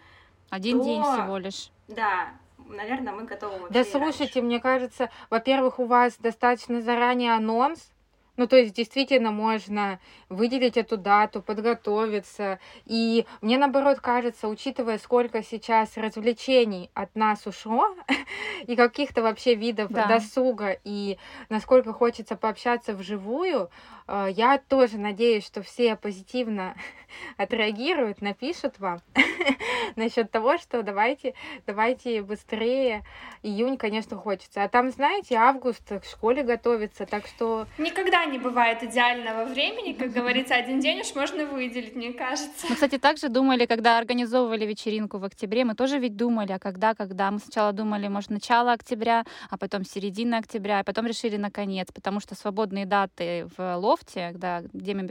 [0.50, 0.86] один то...
[0.86, 1.72] день всего лишь.
[1.88, 3.70] Да, наверное, мы готовы.
[3.70, 4.42] Да слушайте, раньше.
[4.42, 7.92] мне кажется, во-первых, у вас достаточно заранее анонс,
[8.39, 9.99] ну, то есть, действительно, можно
[10.30, 12.60] выделить эту дату, подготовиться.
[12.86, 17.93] И мне, наоборот, кажется, учитывая, сколько сейчас развлечений от нас ушло,
[18.65, 20.08] и каких-то вообще видов да.
[20.08, 21.17] досуга, и
[21.49, 23.69] насколько хочется пообщаться вживую,
[24.08, 26.75] э, я тоже надеюсь, что все позитивно
[27.38, 29.02] отреагируют, напишут вам
[29.97, 31.34] насчет того, что давайте,
[31.67, 33.04] давайте быстрее.
[33.43, 34.63] Июнь, конечно, хочется.
[34.63, 37.67] А там, знаете, август к школе готовится, так что...
[37.78, 42.68] Никогда не бывает идеального времени, как говорится, один день уж можно выделить, мне кажется.
[42.70, 46.94] Мы, кстати, также думали, когда организовывали вечеринку в октябре, мы тоже ведь думали, а когда,
[46.94, 47.32] когда.
[47.32, 52.20] Мы сначала думали, может, начало октября, а потом середина октября, а потом решили наконец, потому
[52.20, 55.04] что свободные даты в лофте, когда, где мы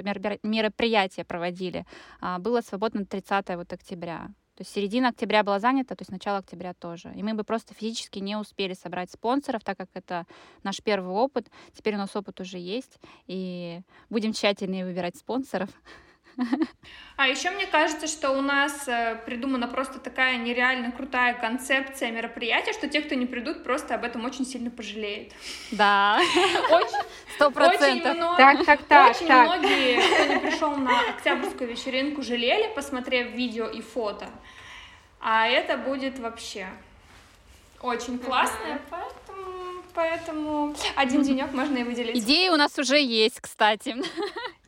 [0.43, 1.85] мероприятия проводили,
[2.21, 4.29] а, было свободно 30 вот октября.
[4.59, 7.13] То есть середина октября была занята, то есть начало октября тоже.
[7.15, 10.27] И мы бы просто физически не успели собрать спонсоров, так как это
[10.65, 11.49] наш первый опыт.
[11.75, 15.71] Теперь у нас опыт уже есть, и будем тщательнее выбирать спонсоров.
[17.17, 22.73] А еще мне кажется, что у нас э, придумана просто такая нереально крутая концепция мероприятия,
[22.73, 25.33] что те, кто не придут, просто об этом очень сильно пожалеют.
[25.73, 26.21] Да.
[27.35, 28.37] Сто процентов.
[28.37, 29.11] Так, так, так.
[29.17, 34.29] Очень многие, кто не пришел на октябрьскую вечеринку, жалели, посмотрев видео и фото.
[35.21, 36.69] А это будет вообще
[37.83, 42.17] очень классно, поэтому, поэтому один денек можно и выделить.
[42.17, 43.97] Идеи у нас уже есть, кстати.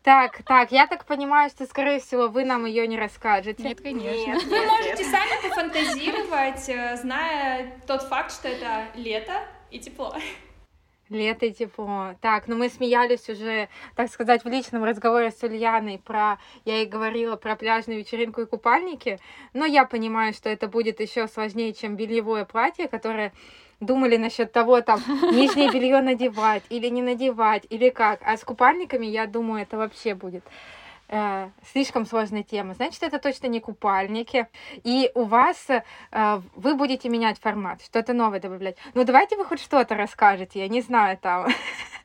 [0.02, 3.62] Так, так, я так понимаю, что, скорее всего, вы нам ее не расскажете.
[3.62, 4.32] Нет, конечно.
[4.32, 10.14] Нет, вы можете сами пофантазировать, э, зная тот факт, что это лето и тепло.
[11.10, 12.14] Лето и тепло.
[12.22, 16.38] Так, ну мы смеялись уже, так сказать, в личном разговоре с Ульяной про...
[16.64, 19.18] Я ей говорила про пляжную вечеринку и купальники,
[19.52, 23.32] но я понимаю, что это будет еще сложнее, чем бельевое платье, которое
[23.80, 25.00] думали насчет того, там,
[25.32, 28.20] нижнее белье надевать или не надевать, или как.
[28.24, 30.44] А с купальниками, я думаю, это вообще будет
[31.10, 32.74] э, слишком сложная тема.
[32.74, 34.46] Значит, это точно не купальники.
[34.84, 38.76] И у вас э, вы будете менять формат, что-то новое добавлять.
[38.94, 41.46] Ну, давайте вы хоть что-то расскажете, я не знаю там.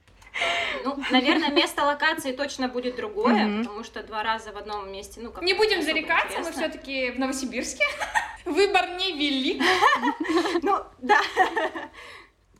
[0.83, 3.59] Ну, наверное, место локации точно будет другое, mm-hmm.
[3.59, 7.19] потому что два раза в одном месте, ну, как Не будем зарекаться, мы все-таки в
[7.19, 7.83] Новосибирске.
[8.45, 9.63] Выбор не велик.
[10.61, 11.21] Ну, да.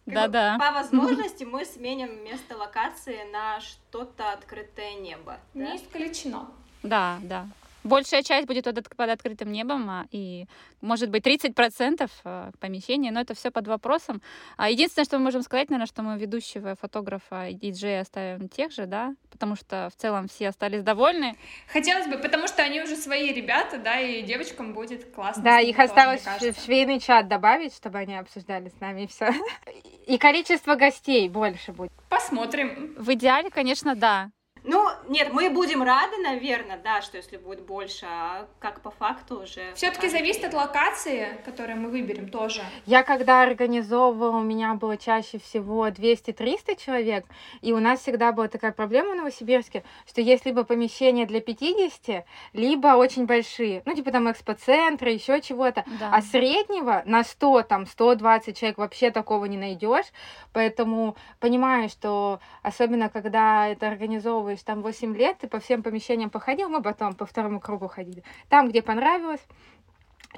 [0.05, 0.57] Да-да.
[0.59, 5.39] По возможности мы сменим место локации на что-то открытое небо.
[5.53, 6.47] Не исключено.
[6.83, 7.47] Да, да.
[7.85, 10.47] Большая часть будет под открытым небом, а, и,
[10.81, 14.23] может быть, 30% э, помещения, но это все под вопросом.
[14.57, 18.71] А единственное, что мы можем сказать, наверное, что мы ведущего фотографа и диджея оставим тех
[18.71, 21.37] же, да, потому что в целом все остались довольны.
[21.67, 25.43] Хотелось бы, потому что они уже свои ребята, да, и девочкам будет классно.
[25.43, 29.31] Да, их осталось в швейный чат добавить, чтобы они обсуждали с нами и все.
[30.07, 31.91] И количество гостей больше будет.
[32.09, 32.95] Посмотрим.
[32.97, 34.31] В идеале, конечно, да.
[34.67, 39.41] Ну, нет, мы будем рады, наверное, да, что если будет больше, а как по факту
[39.41, 39.73] уже...
[39.75, 42.61] Все-таки зависит от локации, которую мы выберем тоже.
[42.85, 47.25] Я когда организовывала, у меня было чаще всего 200-300 человек,
[47.61, 52.25] и у нас всегда была такая проблема в Новосибирске, что есть либо помещения для 50,
[52.53, 56.09] либо очень большие, ну, типа там экспоцентры, еще чего-то, да.
[56.11, 60.05] а среднего на 100, там, 120 человек вообще такого не найдешь,
[60.53, 66.29] поэтому понимаю, что особенно когда это организовываешь есть там 8 лет, ты по всем помещениям
[66.29, 68.23] походил, мы потом по второму кругу ходили.
[68.49, 69.45] Там, где понравилось,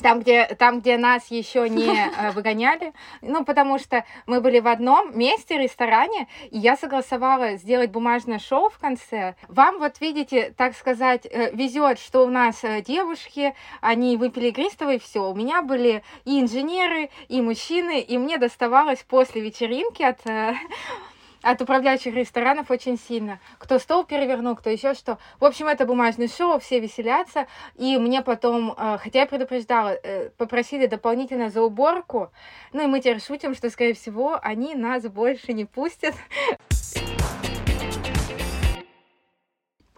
[0.02, 4.68] там, где, там, где нас еще не э, выгоняли, ну, потому что мы были в
[4.68, 9.36] одном месте, ресторане, и я согласовала сделать бумажное шоу в конце.
[9.48, 14.94] Вам, вот видите, так сказать, э, везет, что у нас э, девушки, они выпили игристого,
[14.94, 15.30] и все.
[15.30, 20.20] У меня были и инженеры, и мужчины, и мне доставалось после вечеринки от
[21.41, 23.39] от управляющих ресторанов очень сильно.
[23.58, 25.17] Кто стол перевернул, кто еще что.
[25.39, 27.47] В общем, это бумажное шоу, все веселятся.
[27.76, 32.32] И мне потом, э, хотя я предупреждала, э, попросили дополнительно за уборку.
[32.73, 36.15] Ну и мы теперь шутим, что, скорее всего, они нас больше не пустят.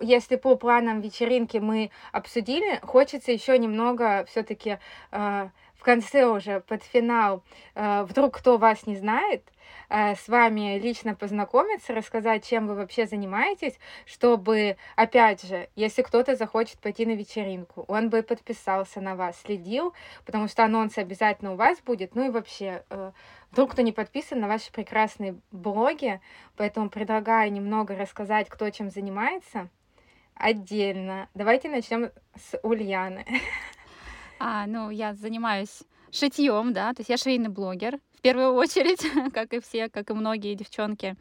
[0.02, 4.80] Если по планам вечеринки мы обсудили, хочется еще немного все-таки
[5.12, 5.50] э,
[5.80, 7.42] в конце уже, под финал,
[7.74, 9.44] э, вдруг кто вас не знает,
[9.88, 16.36] э, с вами лично познакомиться, рассказать, чем вы вообще занимаетесь, чтобы, опять же, если кто-то
[16.36, 19.94] захочет пойти на вечеринку, он бы подписался на вас, следил,
[20.26, 23.12] потому что анонс обязательно у вас будет, ну и вообще, э,
[23.52, 26.20] вдруг кто не подписан на ваши прекрасные блоги,
[26.58, 29.70] поэтому предлагаю немного рассказать, кто чем занимается
[30.36, 31.30] отдельно.
[31.36, 33.26] Давайте начнем с Ульяны.
[34.40, 39.54] А, ну, я занимаюсь шитьем, да, то есть я швейный блогер, в первую очередь, как
[39.54, 41.16] и все, как и многие девчонки.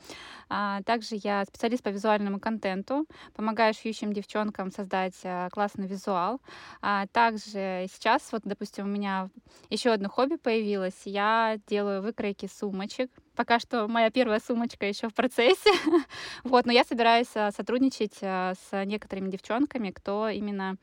[0.48, 6.40] А, также я специалист по визуальному контенту, помогаю шьющим девчонкам создать а, классный визуал.
[6.80, 9.30] А, также сейчас, вот, допустим, у меня
[9.70, 13.10] еще одно хобби появилось, я делаю выкройки сумочек.
[13.38, 15.70] Пока что моя первая сумочка еще в процессе.
[16.42, 20.74] вот, но я собираюсь а, сотрудничать а, с некоторыми девчонками, кто именно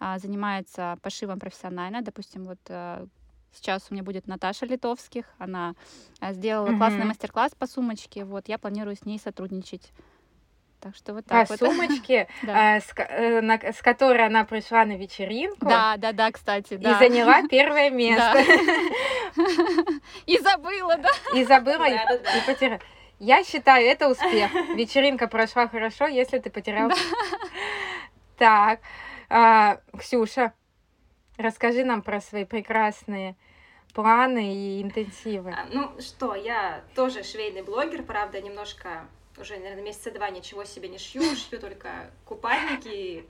[0.00, 2.02] а, занимается пошивом профессионально.
[2.02, 2.58] Допустим, вот
[3.52, 5.24] Сейчас у меня будет Наташа Литовских.
[5.38, 5.74] Она
[6.20, 6.78] сделала mm-hmm.
[6.78, 8.24] классный мастер-класс по сумочке.
[8.24, 9.90] Вот я планирую с ней сотрудничать.
[10.80, 11.58] Так что вот так по вот.
[11.58, 15.66] сумочке, э, с, которой она пришла на вечеринку.
[15.66, 16.92] Да, да, да, кстати, да.
[16.92, 18.38] И заняла первое место.
[20.26, 21.10] И забыла, да.
[21.34, 21.98] И забыла, и
[22.46, 22.80] потеряла.
[23.18, 24.50] Я считаю, это успех.
[24.74, 26.90] Вечеринка прошла хорошо, если ты потерял.
[28.38, 28.80] Так,
[29.28, 30.54] а, Ксюша,
[31.40, 33.34] Расскажи нам про свои прекрасные
[33.94, 35.52] планы и интенсивы.
[35.52, 40.88] А, ну что, я тоже швейный блогер, правда, немножко уже, наверное, месяца два ничего себе
[40.88, 43.28] не шью, шью только купальники.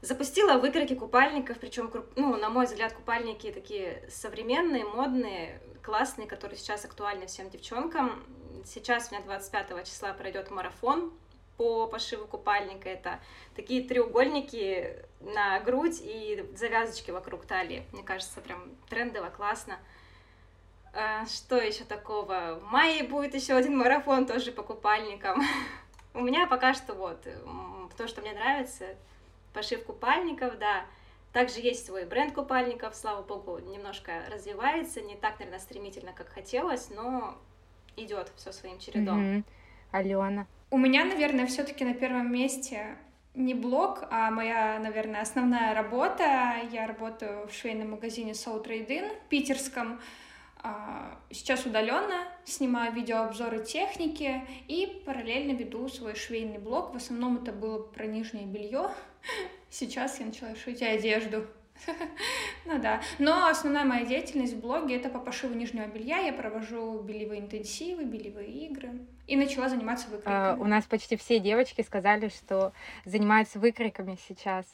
[0.00, 6.84] Запустила выкройки купальников, причем, ну, на мой взгляд, купальники такие современные, модные, классные, которые сейчас
[6.84, 8.22] актуальны всем девчонкам.
[8.64, 11.12] Сейчас у меня 25 числа пройдет марафон
[11.56, 12.88] по пошиву купальника.
[12.88, 13.20] Это
[13.54, 17.86] такие треугольники на грудь и завязочки вокруг талии.
[17.92, 19.78] Мне кажется, прям трендово, классно.
[20.94, 22.60] А, что еще такого?
[22.60, 25.42] В мае будет еще один марафон тоже по купальникам.
[26.14, 27.26] У меня пока что вот
[27.96, 28.86] то, что мне нравится,
[29.52, 30.84] пошив купальников, да.
[31.32, 36.90] Также есть свой бренд купальников, слава богу, немножко развивается, не так, наверное, стремительно, как хотелось,
[36.90, 37.36] но
[37.96, 39.20] идет все своим чередом.
[39.20, 39.44] Mm-hmm.
[39.90, 40.46] Алена.
[40.70, 42.96] У меня, наверное, все-таки на первом месте
[43.34, 46.54] не блог, а моя, наверное, основная работа.
[46.70, 49.94] Я работаю в швейном магазине Soul Trade In питерском.
[49.94, 50.23] А,
[51.30, 56.92] сейчас удаленно снимаю видеообзоры техники и параллельно веду свой швейный блог.
[56.92, 58.88] В основном это было про нижнее белье.
[59.70, 61.46] Сейчас я начала шить одежду.
[62.66, 63.02] Ну да.
[63.18, 66.16] Но основная моя деятельность в блоге— это по пошиву нижнего белья.
[66.18, 68.90] Я провожу бельевые интенсивы, бельевые игры.
[69.26, 70.34] И начала заниматься выкройками.
[70.34, 72.72] А, у нас почти все девочки сказали, что
[73.04, 74.64] занимаются выкройками сейчас.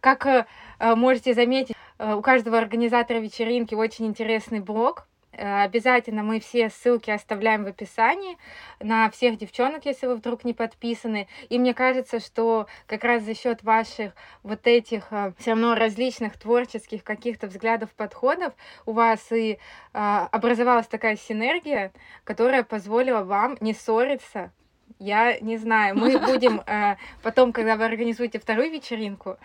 [0.00, 0.44] Как э,
[0.80, 7.10] можете заметить, э, у каждого организатора вечеринки очень интересный блог, Э, обязательно мы все ссылки
[7.10, 8.36] оставляем в описании
[8.80, 11.28] на всех девчонок, если вы вдруг не подписаны.
[11.48, 16.38] И мне кажется, что как раз за счет ваших вот этих э, все равно различных
[16.38, 18.54] творческих каких-то взглядов, подходов
[18.86, 19.58] у вас и
[19.92, 21.92] а, образовалась такая синергия,
[22.24, 24.52] которая позволила вам не ссориться.
[24.98, 29.36] Я не знаю, мы будем э, потом, когда вы организуете вторую вечеринку,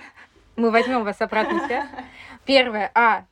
[0.55, 1.87] мы возьмем вас обратно.
[2.45, 3.25] Первое, а,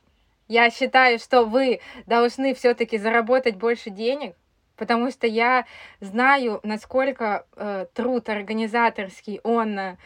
[0.50, 4.34] я считаю, что вы должны все-таки заработать больше денег,
[4.76, 5.64] потому что я
[6.00, 9.96] знаю, насколько э, труд организаторский, он, э,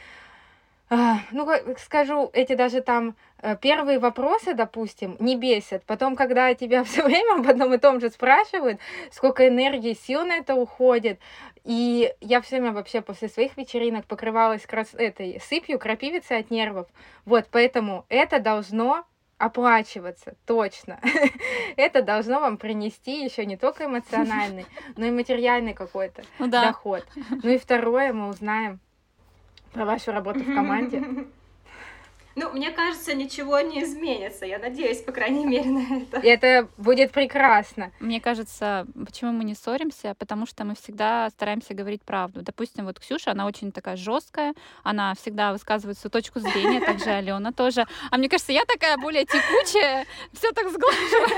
[1.30, 5.82] ну, скажу, эти даже там э, первые вопросы, допустим, не бесят.
[5.86, 8.78] Потом, когда тебя все время об одном и том же спрашивают,
[9.12, 11.20] сколько энергии, сил на это уходит,
[11.64, 14.92] и я все время вообще после своих вечеринок покрывалась крас...
[14.92, 16.86] этой сыпью, крапивицей от нервов.
[17.24, 19.06] Вот, поэтому это должно
[19.38, 21.00] оплачиваться, точно.
[21.76, 24.66] Это должно вам принести еще не только эмоциональный,
[24.96, 26.66] но и материальный какой-то ну, да.
[26.66, 27.04] доход.
[27.42, 28.80] Ну и второе, мы узнаем
[29.72, 31.02] про вашу работу в команде.
[32.36, 34.44] Ну, мне кажется, ничего не изменится.
[34.44, 36.18] Я надеюсь, по крайней мере, на это.
[36.20, 37.92] И это будет прекрасно.
[38.00, 40.14] Мне кажется, почему мы не ссоримся?
[40.18, 42.42] Потому что мы всегда стараемся говорить правду.
[42.42, 47.52] Допустим, вот Ксюша, она очень такая жесткая, она всегда высказывает свою точку зрения, также Алена
[47.52, 47.86] тоже.
[48.10, 51.28] А мне кажется, я такая более текучая, все так сглаживаю.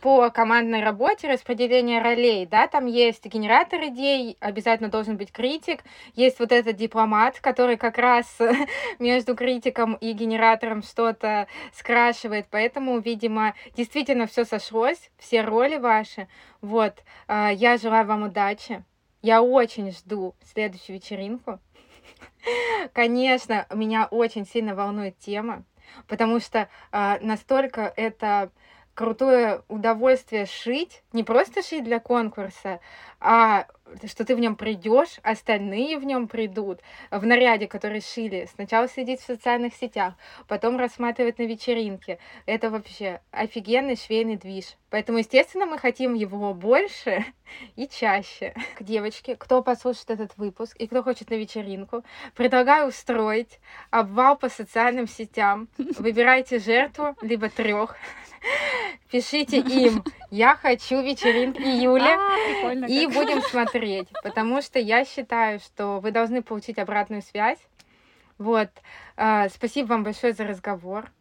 [0.00, 5.80] По командной работе распределение ролей, да, там есть генератор идей, обязательно должен быть критик,
[6.14, 8.26] есть вот этот дипломат, который как раз
[8.98, 16.28] между критиком и генератором что-то скрашивает, поэтому, видимо, действительно все сошлось, все роли ваши.
[16.60, 18.84] Вот, а, я желаю вам удачи.
[19.20, 21.58] Я очень жду следующую вечеринку.
[22.92, 25.64] Конечно, меня очень сильно волнует тема.
[26.06, 28.50] потому что э, настолько это
[28.94, 32.78] крутое удовольствие шить, не просто шить для конкурса,
[33.20, 33.66] а
[34.06, 36.80] что ты в нем придешь, остальные в нем придут,
[37.10, 40.14] в наряде, который шили, сначала следить в социальных сетях,
[40.48, 42.18] потом рассматривать на вечеринке.
[42.46, 44.76] Это вообще офигенный швейный движ.
[44.90, 47.24] Поэтому, естественно, мы хотим его больше
[47.76, 48.54] и чаще.
[48.76, 53.58] К девочке, кто послушает этот выпуск и кто хочет на вечеринку, предлагаю устроить
[53.90, 55.68] обвал по социальным сетям.
[55.98, 57.96] Выбирайте жертву, либо трех.
[59.10, 66.00] Пишите им, я хочу вечеринки июля, а, и будем смотреть, потому что я считаю, что
[66.00, 67.58] вы должны получить обратную связь.
[68.38, 68.70] Вот.
[69.16, 71.12] А, спасибо вам большое за разговор.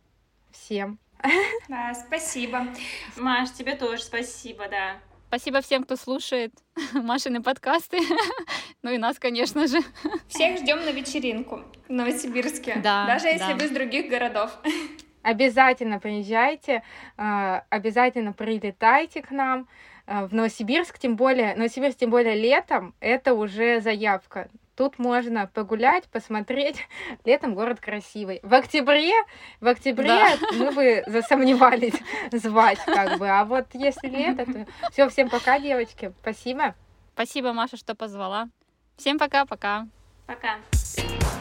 [0.51, 0.97] Всем.
[1.67, 2.67] Да, спасибо.
[3.15, 4.97] Маш, тебе тоже спасибо, да.
[5.27, 6.53] Спасибо всем, кто слушает
[6.93, 7.99] Машины подкасты.
[8.81, 9.79] ну и нас, конечно же.
[10.27, 12.77] Всех ждем на вечеринку в Новосибирске.
[12.83, 13.05] Да.
[13.05, 13.55] Даже если да.
[13.55, 14.51] вы из других городов.
[15.23, 16.83] Обязательно приезжайте,
[17.17, 19.67] а, обязательно прилетайте к нам
[20.07, 24.49] а, в Новосибирск, тем более, Новосибирск, тем более летом, это уже заявка.
[24.75, 26.87] Тут можно погулять, посмотреть.
[27.25, 28.39] Летом город красивый.
[28.41, 29.13] В октябре,
[29.59, 30.37] в октябре да.
[30.53, 31.93] мы бы засомневались
[32.31, 33.29] звать, как бы.
[33.29, 36.13] А вот если лето, то все, всем пока, девочки.
[36.21, 36.73] Спасибо.
[37.13, 38.49] Спасибо, Маша, что позвала.
[38.97, 39.87] Всем пока-пока.
[40.25, 40.55] Пока.
[40.55, 40.61] -пока.
[40.95, 41.40] пока.